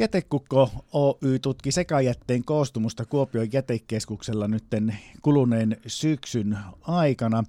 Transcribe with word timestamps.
Jätekukko 0.00 0.70
Oy 0.92 1.38
tutki 1.38 1.72
sekajätteen 1.72 2.44
koostumusta 2.44 3.04
Kuopion 3.04 3.52
jätekeskuksella 3.52 4.48
nytten 4.48 4.96
kuluneen 5.22 5.76
syksyn 5.86 6.58
aikana. 6.82 7.44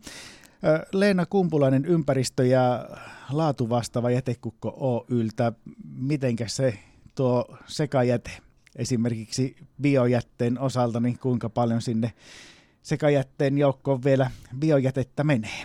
Leena 0.93 1.25
Kumpulainen, 1.25 1.85
ympäristö- 1.85 2.45
ja 2.45 2.89
laatu 3.31 3.69
vastaava 3.69 4.11
jätekukko 4.11 4.77
Oyltä. 4.79 5.53
Mitenkä 5.95 6.47
se 6.47 6.79
tuo 7.15 7.57
sekajäte 7.67 8.31
esimerkiksi 8.75 9.55
biojätteen 9.81 10.59
osalta, 10.59 10.99
niin 10.99 11.19
kuinka 11.19 11.49
paljon 11.49 11.81
sinne 11.81 12.13
sekajätteen 12.81 13.57
joukkoon 13.57 14.03
vielä 14.03 14.31
biojätettä 14.59 15.23
menee? 15.23 15.63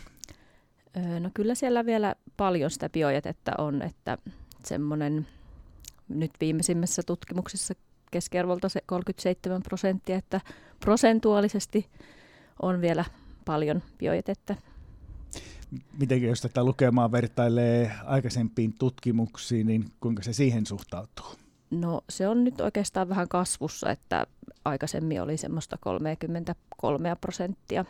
No 1.20 1.30
kyllä 1.34 1.54
siellä 1.54 1.86
vielä 1.86 2.14
paljon 2.36 2.70
sitä 2.70 2.88
biojätettä 2.88 3.52
on, 3.58 3.82
että 3.82 4.18
semmoinen 4.64 5.26
nyt 6.08 6.30
viimeisimmässä 6.40 7.02
tutkimuksessa 7.02 7.74
keskiarvolta 8.10 8.68
se 8.68 8.80
37 8.86 9.62
prosenttia, 9.62 10.16
että 10.16 10.40
prosentuaalisesti 10.80 11.90
on 12.62 12.80
vielä 12.80 13.04
paljon 13.44 13.82
biojätettä. 13.98 14.56
Miten 15.98 16.22
jos 16.22 16.40
tätä 16.40 16.64
lukemaa 16.64 17.12
vertailee 17.12 17.92
aikaisempiin 18.04 18.74
tutkimuksiin, 18.78 19.66
niin 19.66 19.84
kuinka 20.00 20.22
se 20.22 20.32
siihen 20.32 20.66
suhtautuu? 20.66 21.26
No 21.70 22.00
se 22.10 22.28
on 22.28 22.44
nyt 22.44 22.60
oikeastaan 22.60 23.08
vähän 23.08 23.28
kasvussa, 23.28 23.90
että 23.90 24.26
aikaisemmin 24.64 25.22
oli 25.22 25.36
semmoista 25.36 25.78
33 25.80 27.16
prosenttia. 27.20 27.84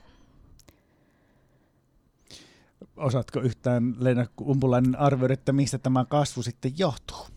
Osaatko 2.97 3.41
yhtään 3.41 3.95
Leena 3.99 4.27
Umpulainen 4.41 4.97
arvioida, 4.99 5.35
että 5.35 5.53
mistä 5.53 5.79
tämä 5.79 6.05
kasvu 6.05 6.43
sitten 6.43 6.73
johtuu? 6.79 7.36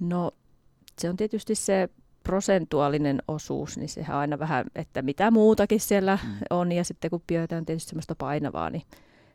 No 0.00 0.30
se 0.98 1.10
on 1.10 1.16
tietysti 1.16 1.54
se 1.54 1.88
prosentuaalinen 2.22 3.22
osuus, 3.28 3.78
niin 3.78 3.88
sehän 3.88 4.16
aina 4.16 4.38
vähän, 4.38 4.64
että 4.74 5.02
mitä 5.02 5.30
muutakin 5.30 5.80
siellä 5.80 6.18
mm. 6.22 6.34
on. 6.50 6.72
Ja 6.72 6.84
sitten 6.84 7.10
kun 7.10 7.22
on 7.58 7.66
tietysti 7.66 7.88
semmoista 7.88 8.14
painavaa, 8.14 8.70
niin 8.70 8.82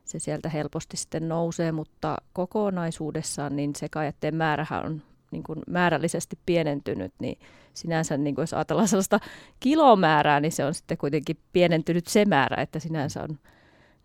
se 0.06 0.20
sieltä 0.20 0.50
helposti 0.50 0.98
sitten 0.98 1.30
nousee. 1.30 1.72
Mutta 1.72 2.18
kokonaisuudessaan 2.34 3.56
niin 3.56 3.76
sekajätteen 3.76 4.36
määrähän 4.36 4.86
on 4.86 5.02
niin 5.32 5.44
kuin 5.44 5.60
määrällisesti 5.68 6.40
pienentynyt, 6.46 7.14
niin 7.20 7.40
sinänsä 7.74 8.18
niin 8.18 8.36
kuin 8.36 8.44
jos 8.44 8.54
ajatellaan 8.54 8.88
sellaista 8.88 9.20
kilomäärää, 9.60 10.40
niin 10.40 10.52
se 10.52 10.66
on 10.66 10.74
sitten 10.74 10.98
kuitenkin 10.98 11.38
pienentynyt 11.54 12.08
se 12.08 12.26
määrä, 12.26 12.62
että 12.62 12.80
sinänsä 12.80 13.24
on 13.24 13.40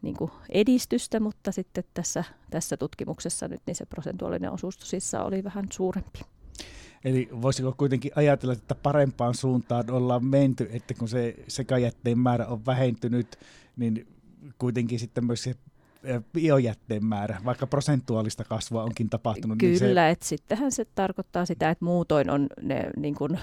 niin 0.02 0.16
kuin 0.16 0.30
edistystä, 0.50 1.20
mutta 1.20 1.52
sitten 1.52 1.84
tässä, 1.94 2.24
tässä 2.50 2.76
tutkimuksessa 2.76 3.48
nyt 3.48 3.62
niin 3.66 3.74
se 3.74 3.86
prosentuaalinen 3.86 4.52
osuus 4.52 4.78
tosissaan 4.78 5.26
oli 5.26 5.44
vähän 5.44 5.64
suurempi. 5.72 6.20
Eli 7.04 7.28
voisiko 7.42 7.74
kuitenkin 7.76 8.12
ajatella, 8.14 8.52
että 8.52 8.74
parempaan 8.74 9.34
suuntaan 9.34 9.90
ollaan 9.90 10.24
menty, 10.24 10.68
että 10.72 10.94
kun 10.94 11.08
se 11.08 11.34
sekajätteen 11.48 12.18
määrä 12.18 12.46
on 12.46 12.66
vähentynyt, 12.66 13.38
niin 13.76 14.06
kuitenkin 14.58 14.98
sitten 14.98 15.24
myös 15.24 15.42
se 15.42 15.54
biojätteen 16.32 17.04
määrä, 17.04 17.40
vaikka 17.44 17.66
prosentuaalista 17.66 18.44
kasvua 18.44 18.82
onkin 18.82 19.10
tapahtunut. 19.10 19.58
Kyllä, 19.58 19.70
niin 19.70 19.94
se... 19.94 20.10
että 20.10 20.26
sittenhän 20.26 20.72
se 20.72 20.84
tarkoittaa 20.84 21.46
sitä, 21.46 21.70
että 21.70 21.84
muutoin 21.84 22.30
on 22.30 22.46
ne 22.62 22.90
niin 22.96 23.14
kuin, 23.14 23.38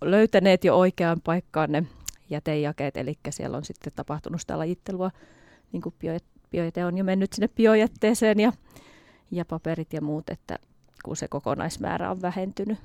löytäneet 0.00 0.64
jo 0.64 0.78
oikeaan 0.78 1.20
paikkaan 1.20 1.72
ne 1.72 1.86
jätejakeet, 2.30 2.96
eli 2.96 3.18
siellä 3.30 3.56
on 3.56 3.64
sitten 3.64 3.92
tapahtunut 3.96 4.40
sitä 4.40 4.58
lajittelua, 4.58 5.10
niin 5.72 5.82
kuin 5.82 5.94
biojäte 6.50 6.84
on 6.84 6.98
jo 6.98 7.04
mennyt 7.04 7.32
sinne 7.32 7.48
biojätteeseen 7.48 8.40
ja, 8.40 8.52
ja 9.30 9.44
paperit 9.44 9.92
ja 9.92 10.00
muut, 10.00 10.30
että 10.30 10.58
kun 11.04 11.16
se 11.16 11.28
kokonaismäärä 11.28 12.10
on 12.10 12.22
vähentynyt. 12.22 12.78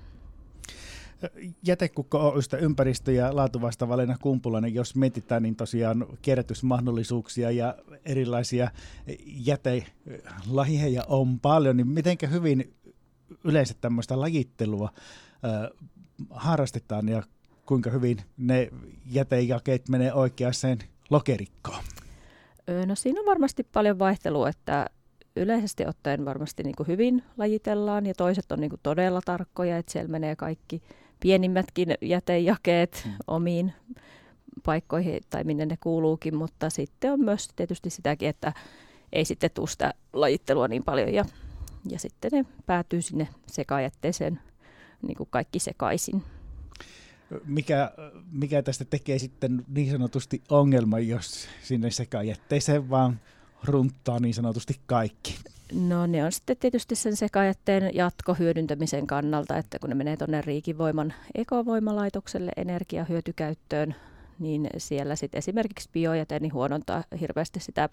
Jätekukko 1.67 2.29
Oystä 2.29 2.57
ympäristö- 2.57 3.11
ja 3.11 3.35
laatuvasta 3.35 3.87
Valena 3.87 4.17
Kumpulainen, 4.21 4.73
jos 4.73 4.95
mietitään, 4.95 5.43
niin 5.43 5.55
tosiaan 5.55 6.05
kierrätysmahdollisuuksia 6.21 7.51
ja 7.51 7.75
erilaisia 8.05 8.71
jätelajeja 9.25 11.03
on 11.07 11.39
paljon, 11.39 11.77
niin 11.77 11.87
miten 11.87 12.17
hyvin 12.31 12.73
yleensä 13.43 13.73
tämmöistä 13.81 14.19
lajittelua 14.19 14.89
äh, 15.45 15.87
harrastetaan 16.29 17.09
ja 17.09 17.23
kuinka 17.65 17.89
hyvin 17.89 18.17
ne 18.37 18.69
jätejakeet 19.05 19.89
menee 19.89 20.13
oikeaan 20.13 20.53
lokerikkoon? 21.09 21.83
No 22.85 22.95
siinä 22.95 23.19
on 23.19 23.25
varmasti 23.25 23.63
paljon 23.63 23.99
vaihtelua, 23.99 24.49
että 24.49 24.89
yleisesti 25.35 25.85
ottaen 25.85 26.25
varmasti 26.25 26.63
niin 26.63 26.75
kuin 26.75 26.87
hyvin 26.87 27.23
lajitellaan 27.37 28.05
ja 28.05 28.13
toiset 28.13 28.51
on 28.51 28.59
niin 28.59 28.69
kuin 28.69 28.79
todella 28.83 29.21
tarkkoja, 29.25 29.77
että 29.77 29.91
siellä 29.91 30.11
menee 30.11 30.35
kaikki 30.35 30.81
pienimmätkin 31.19 31.93
jätejakeet 32.01 33.03
mm. 33.05 33.11
omiin 33.27 33.73
paikkoihin 34.65 35.21
tai 35.29 35.43
minne 35.43 35.65
ne 35.65 35.77
kuuluukin, 35.83 36.35
mutta 36.35 36.69
sitten 36.69 37.13
on 37.13 37.19
myös 37.19 37.49
tietysti 37.55 37.89
sitäkin, 37.89 38.29
että 38.29 38.53
ei 39.13 39.25
sitten 39.25 39.49
tule 39.53 39.67
sitä 39.67 39.93
lajittelua 40.13 40.67
niin 40.67 40.83
paljon 40.83 41.13
ja, 41.13 41.25
ja 41.89 41.99
sitten 41.99 42.31
ne 42.31 42.45
päätyy 42.65 43.01
sinne 43.01 43.27
sekajätteeseen 43.47 44.39
niin 45.01 45.17
kuin 45.17 45.29
kaikki 45.31 45.59
sekaisin. 45.59 46.23
Mikä, 47.45 47.91
mikä 48.31 48.61
tästä 48.61 48.85
tekee 48.85 49.19
sitten 49.19 49.65
niin 49.67 49.91
sanotusti 49.91 50.43
ongelma, 50.49 50.99
jos 50.99 51.47
sinne 51.63 51.91
sekajätteeseen 51.91 52.89
vaan 52.89 53.19
runttaa 53.63 54.19
niin 54.19 54.33
sanotusti 54.33 54.79
kaikki? 54.85 55.35
No 55.73 56.05
ne 56.05 56.25
on 56.25 56.31
sitten 56.31 56.57
tietysti 56.57 56.95
sen 56.95 57.15
sekajätteen 57.15 57.95
jatkohyödyntämisen 57.95 59.07
kannalta, 59.07 59.57
että 59.57 59.79
kun 59.79 59.89
ne 59.89 59.95
menee 59.95 60.17
tuonne 60.17 60.41
Riikivoiman 60.41 61.13
ekovoimalaitokselle 61.35 62.51
energiahyötykäyttöön, 62.57 63.95
niin 64.39 64.69
siellä 64.77 65.15
sitten 65.15 65.37
esimerkiksi 65.37 65.89
biojäte 65.93 66.39
niin 66.39 66.53
huonontaa 66.53 67.03
hirveästi 67.19 67.59
sitä 67.59 67.89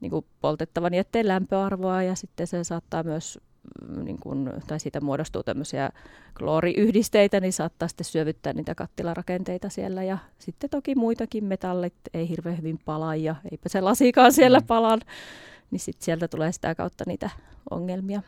niin 0.00 0.10
kuin 0.10 0.24
poltettavan 0.40 0.94
jätteen 0.94 1.28
lämpöarvoa 1.28 2.02
ja 2.02 2.14
sitten 2.14 2.46
se 2.46 2.64
saattaa 2.64 3.02
myös, 3.02 3.38
mm, 3.88 4.04
niin 4.04 4.18
kuin, 4.20 4.50
tai 4.66 4.80
siitä 4.80 5.00
muodostuu 5.00 5.42
tämmöisiä 5.42 5.90
klooriyhdisteitä, 6.38 7.40
niin 7.40 7.52
saattaa 7.52 7.88
sitten 7.88 8.04
syövyttää 8.04 8.52
niitä 8.52 8.74
kattilarakenteita 8.74 9.68
siellä 9.68 10.02
ja 10.02 10.18
sitten 10.38 10.70
toki 10.70 10.94
muitakin 10.94 11.44
metallit 11.44 11.94
ei 12.14 12.28
hirveän 12.28 12.58
hyvin 12.58 12.78
palaa 12.84 13.16
ja 13.16 13.36
eipä 13.50 13.68
se 13.68 13.80
lasikaan 13.80 14.32
siellä 14.32 14.60
mm. 14.60 14.66
Niin 15.70 15.80
sit 15.80 16.02
sieltä 16.02 16.28
tulee 16.28 16.52
sitä 16.52 16.74
kautta 16.74 17.04
niitä 17.06 17.30
ongelmia. 17.70 18.22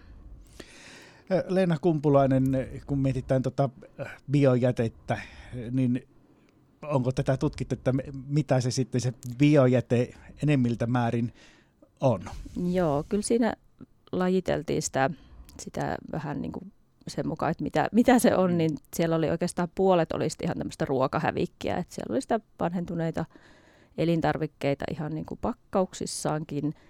Leena 1.48 1.78
Kumpulainen, 1.78 2.44
kun 2.86 2.98
mietitään 2.98 3.42
tuota 3.42 3.68
biojätettä, 4.30 5.20
niin 5.70 6.08
onko 6.82 7.12
tätä 7.12 7.36
tutkittu, 7.36 7.74
että 7.74 7.92
mitä 8.26 8.60
se 8.60 8.70
sitten 8.70 9.00
se 9.00 9.12
biojäte 9.38 10.14
enemmiltä 10.42 10.86
määrin 10.86 11.32
on? 12.00 12.20
Joo, 12.72 13.04
kyllä 13.08 13.22
siinä 13.22 13.52
lajiteltiin 14.12 14.82
sitä, 14.82 15.10
sitä 15.60 15.96
vähän 16.12 16.42
niin 16.42 16.52
kuin 16.52 16.72
sen 17.08 17.28
mukaan, 17.28 17.50
että 17.50 17.64
mitä, 17.64 17.88
mitä 17.92 18.18
se 18.18 18.36
on, 18.36 18.58
niin 18.58 18.76
siellä 18.96 19.16
oli 19.16 19.30
oikeastaan 19.30 19.68
puolet 19.74 20.12
olisi 20.12 20.36
ihan 20.42 20.58
tämmöistä 20.58 20.84
ruokahävikkiä, 20.84 21.76
että 21.76 21.94
siellä 21.94 22.12
oli 22.12 22.20
sitä 22.20 22.40
vanhentuneita 22.60 23.24
elintarvikkeita 23.98 24.84
ihan 24.90 25.14
niin 25.14 25.26
kuin 25.26 25.38
pakkauksissaankin– 25.42 26.74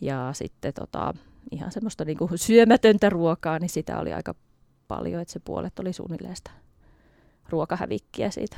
ja 0.00 0.30
sitten 0.32 0.74
tota, 0.74 1.14
ihan 1.50 1.72
semmoista 1.72 2.04
niin 2.04 2.18
kuin 2.18 2.38
syömätöntä 2.38 3.10
ruokaa, 3.10 3.58
niin 3.58 3.68
sitä 3.68 3.98
oli 3.98 4.12
aika 4.12 4.34
paljon, 4.88 5.22
että 5.22 5.32
se 5.32 5.40
puolet 5.40 5.78
oli 5.78 5.92
suunnilleen 5.92 6.36
sitä 6.36 6.50
ruokahävikkiä 7.48 8.30
siitä. 8.30 8.56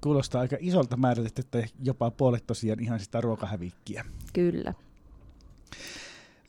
Kuulostaa 0.00 0.40
aika 0.40 0.56
isolta 0.60 0.96
määrältä, 0.96 1.40
että 1.40 1.64
jopa 1.82 2.10
puolet 2.10 2.46
tosiaan 2.46 2.80
ihan 2.80 3.00
sitä 3.00 3.20
ruokahävikkiä. 3.20 4.04
Kyllä. 4.32 4.74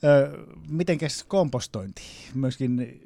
Öö, 0.04 0.46
mitenkäs 0.68 1.24
kompostointi? 1.24 2.02
Myöskin 2.34 3.00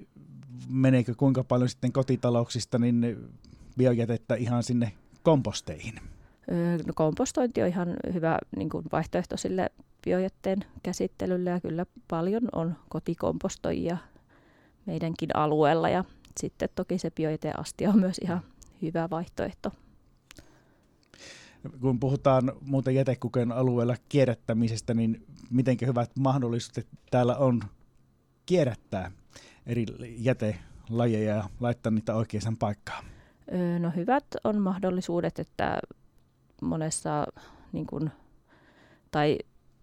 meneekö 0.69 1.15
kuinka 1.15 1.45
paljon 1.45 1.69
sitten 1.69 1.93
kotitalouksista 1.93 2.79
niin 2.79 3.29
biojätettä 3.77 4.35
ihan 4.35 4.63
sinne 4.63 4.93
komposteihin? 5.23 5.95
No, 6.87 6.93
kompostointi 6.95 7.63
on 7.63 7.69
ihan 7.69 7.97
hyvä 8.13 8.39
niin 8.57 8.69
kuin 8.69 8.85
vaihtoehto 8.93 9.37
sille 9.37 9.71
biojätteen 10.07 10.65
käsittelylle 10.83 11.51
ja 11.51 11.61
kyllä 11.61 11.87
paljon 12.09 12.49
on 12.53 12.77
kotikompostoijia 12.89 13.97
meidänkin 14.87 15.37
alueella 15.37 15.89
ja 15.89 16.05
sitten 16.41 16.69
toki 16.75 16.99
se 16.99 17.11
biojäteastia 17.11 17.91
on 17.91 17.99
myös 18.01 18.19
ihan 18.19 18.41
hyvä 18.83 19.11
vaihtoehto. 19.11 19.73
Kun 21.81 22.01
puhutaan 22.01 22.53
muuten 22.61 22.95
jätekuken 22.95 23.53
alueella 23.53 23.97
kierrättämisestä, 24.09 24.95
niin 24.95 25.27
miten 25.51 25.77
hyvät 25.87 26.11
mahdollisuudet 26.19 26.87
täällä 27.11 27.37
on 27.37 27.63
kierrättää 28.47 29.11
eri 29.67 29.87
jätelajeja 30.19 31.35
ja 31.37 31.49
laittaa 31.61 31.93
niitä 31.93 32.15
oikeaan 32.15 32.57
paikkaan? 32.57 33.05
No 33.79 33.93
hyvät 33.97 34.25
on 34.45 34.63
mahdollisuudet, 34.63 35.39
että 35.39 35.79
monessa 36.63 37.27
niin 37.73 37.87
kun, 37.87 38.11
tai 39.11 39.39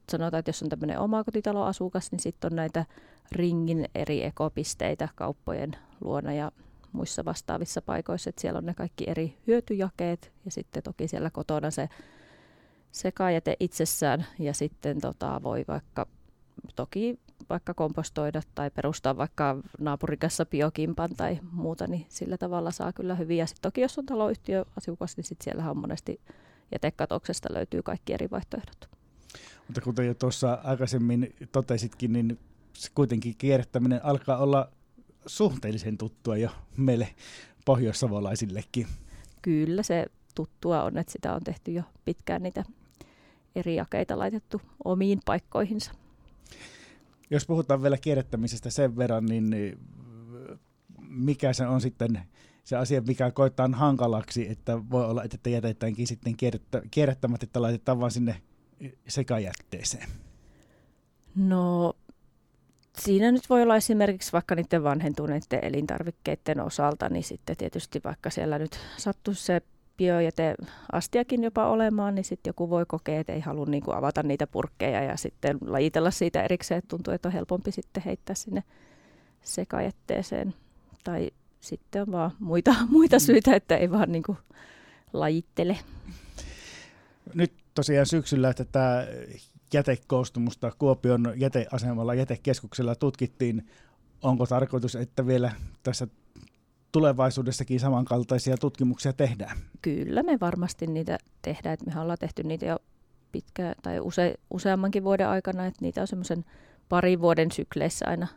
sanotaan, 0.10 0.40
että 0.40 0.50
jos 0.50 0.64
on 0.64 0.70
tämmöinen 0.70 1.00
omakotitaloasukas, 1.00 2.12
niin 2.12 2.20
sitten 2.20 2.54
on 2.54 2.56
näitä 2.56 2.86
ringin 3.32 3.86
eri 3.96 4.24
ekopisteitä 4.24 5.10
kauppojen 5.16 5.76
luona 6.02 6.34
ja 6.34 6.52
muissa 6.92 7.26
vastaavissa 7.26 7.82
paikoissa, 7.82 8.30
että 8.30 8.42
siellä 8.42 8.58
on 8.58 8.66
ne 8.66 8.74
kaikki 8.74 9.04
eri 9.08 9.38
hyötyjakeet 9.48 10.32
ja 10.46 10.52
sitten 10.52 10.84
toki 10.84 11.08
siellä 11.08 11.30
kotona 11.30 11.72
se 11.72 11.90
sekajäte 12.92 13.56
itsessään 13.60 14.26
ja 14.40 14.54
sitten 14.54 15.02
tota, 15.02 15.44
voi 15.44 15.66
vaikka 15.68 16.08
toki 16.76 17.20
vaikka 17.50 17.74
kompostoida 17.74 18.42
tai 18.56 18.72
perustaa 18.72 19.18
vaikka 19.18 19.58
naapurikassa 19.80 20.46
biokimpan 20.46 21.10
tai 21.18 21.40
muuta, 21.52 21.88
niin 21.88 22.06
sillä 22.10 22.38
tavalla 22.38 22.72
saa 22.72 22.94
kyllä 22.94 23.16
hyvin. 23.16 23.38
Ja 23.38 23.48
sitten 23.48 23.62
toki 23.62 23.82
jos 23.82 23.98
on 23.98 24.06
taloyhtiö 24.06 24.66
asukas, 24.78 25.18
niin 25.18 25.26
sitten 25.26 25.44
siellä 25.44 25.72
on 25.72 25.78
monesti 25.78 26.22
jätekatoksesta 26.72 27.50
löytyy 27.54 27.84
kaikki 27.84 28.14
eri 28.14 28.28
vaihtoehdot. 28.32 28.90
Mutta 29.68 29.82
kuten 29.82 30.08
jo 30.08 30.14
tuossa 30.14 30.60
aikaisemmin 30.64 31.36
totesitkin, 31.52 32.14
niin 32.14 32.40
kuitenkin 32.96 33.36
kierrättäminen 33.38 34.06
alkaa 34.06 34.38
olla 34.38 34.70
suhteellisen 35.26 35.98
tuttua 35.98 36.38
jo 36.38 36.50
meille 36.78 37.08
pohjoissavolaisillekin. 37.66 38.88
Kyllä 39.42 39.84
se 39.84 40.06
tuttua 40.36 40.84
on, 40.84 40.98
että 40.98 41.12
sitä 41.12 41.34
on 41.34 41.44
tehty 41.44 41.72
jo 41.72 41.84
pitkään 42.06 42.44
niitä 42.44 42.64
eri 43.56 43.76
jakeita 43.76 44.20
laitettu 44.20 44.62
omiin 44.84 45.20
paikkoihinsa. 45.26 45.92
Jos 47.30 47.46
puhutaan 47.46 47.82
vielä 47.82 47.98
kierrättämisestä 47.98 48.70
sen 48.70 48.98
verran, 48.98 49.26
niin 49.26 49.78
mikä 51.08 51.54
se 51.54 51.68
on 51.68 51.82
sitten 51.82 52.22
se 52.64 52.76
asia, 52.76 53.02
mikä 53.02 53.32
koittaa 53.32 53.70
hankalaksi, 53.74 54.50
että 54.50 54.90
voi 54.90 55.06
olla, 55.06 55.24
että 55.24 55.50
jätetäänkin 55.50 56.08
sitten 56.08 56.36
kierrättämättä, 56.92 57.44
että 57.46 57.62
laitetaan 57.62 58.00
vaan 58.00 58.12
sinne 58.12 58.42
sekajätteeseen? 59.08 60.10
No 61.36 61.94
siinä 62.98 63.32
nyt 63.32 63.50
voi 63.50 63.62
olla 63.62 63.76
esimerkiksi 63.76 64.32
vaikka 64.32 64.56
niiden 64.56 64.84
vanhentuneiden 64.84 65.60
elintarvikkeiden 65.62 66.60
osalta, 66.60 67.10
niin 67.10 67.24
sitten 67.24 67.58
tietysti 67.58 68.02
vaikka 68.04 68.30
siellä 68.30 68.60
nyt 68.60 68.80
sattuisi 68.98 69.44
se 69.44 69.62
biojäteastiakin 69.98 71.44
jopa 71.44 71.70
olemaan, 71.70 72.16
niin 72.16 72.26
sitten 72.26 72.50
joku 72.50 72.70
voi 72.70 72.86
kokea, 72.88 73.20
että 73.20 73.34
ei 73.34 73.40
halua 73.40 73.66
niin 73.66 73.84
kuin 73.84 73.98
avata 73.98 74.24
niitä 74.24 74.48
purkkeja 74.48 75.04
ja 75.04 75.18
sitten 75.18 75.58
lajitella 75.66 76.12
siitä 76.12 76.44
erikseen, 76.44 76.78
että 76.78 76.90
tuntuu, 76.90 77.14
että 77.14 77.28
on 77.30 77.34
helpompi 77.34 77.72
sitten 77.72 78.04
heittää 78.04 78.36
sinne 78.36 78.64
sekajätteeseen. 79.42 80.54
Tai 81.04 81.32
sitten 81.60 82.02
on 82.02 82.12
vaan 82.12 82.32
muita, 82.40 82.76
muita 82.90 83.16
mm. 83.16 83.20
syitä, 83.20 83.56
että 83.56 83.78
ei 83.78 83.92
vaan 83.92 84.12
niin 84.12 84.24
kuin 84.24 84.38
lajittele. 85.14 85.78
Nyt 87.34 87.63
tosiaan 87.74 88.06
syksyllä 88.06 88.54
tätä 88.54 89.08
jätekoostumusta 89.74 90.72
Kuopion 90.80 91.34
jäteasemalla 91.36 92.14
jätekeskuksella 92.14 92.96
tutkittiin. 92.96 93.70
Onko 94.22 94.46
tarkoitus, 94.46 94.96
että 94.96 95.28
vielä 95.28 95.52
tässä 95.84 96.08
tulevaisuudessakin 96.92 97.80
samankaltaisia 97.80 98.58
tutkimuksia 98.58 99.14
tehdään? 99.14 99.58
Kyllä 99.82 100.24
me 100.24 100.38
varmasti 100.42 100.88
niitä 100.88 101.18
tehdään. 101.42 101.74
Että 101.74 101.86
me 101.86 102.02
ollaan 102.02 102.18
tehty 102.20 102.44
niitä 102.44 102.66
jo 102.66 102.80
pitkä 103.32 103.76
tai 103.82 104.00
use, 104.00 104.36
useammankin 104.52 105.04
vuoden 105.04 105.28
aikana, 105.28 105.66
että 105.66 105.82
niitä 105.82 106.02
on 106.02 106.08
semmoisen 106.08 106.46
parin 106.90 107.22
vuoden 107.22 107.52
sykleissä 107.52 108.06
aina, 108.08 108.28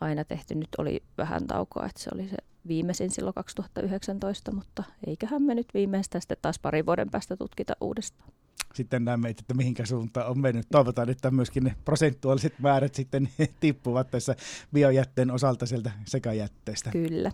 aina 0.00 0.24
tehty. 0.24 0.54
Nyt 0.54 0.68
oli 0.78 1.02
vähän 1.18 1.46
taukoa, 1.46 1.86
että 1.86 2.02
se 2.02 2.10
oli 2.14 2.28
se 2.28 2.36
viimeisin 2.68 3.10
silloin 3.10 3.34
2019, 3.34 4.52
mutta 4.52 4.84
eiköhän 5.06 5.42
me 5.42 5.54
nyt 5.54 5.68
viimeistään 5.74 6.22
sitten 6.22 6.38
taas 6.42 6.58
parin 6.58 6.86
vuoden 6.86 7.10
päästä 7.10 7.36
tutkita 7.36 7.72
uudestaan 7.80 8.32
sitten 8.74 9.04
näemme, 9.04 9.28
että 9.28 9.54
mihinkä 9.54 9.86
suuntaan 9.86 10.30
on 10.30 10.38
mennyt. 10.40 10.66
Toivotaan, 10.72 11.10
että 11.10 11.30
myöskin 11.30 11.64
ne 11.64 11.74
prosentuaaliset 11.84 12.58
määrät 12.58 12.94
sitten 12.94 13.28
tippuvat 13.60 14.10
tässä 14.10 14.36
biojätteen 14.72 15.30
osalta 15.30 15.66
sieltä 15.66 15.90
sekajätteestä. 16.04 16.90
Kyllä. 16.90 17.32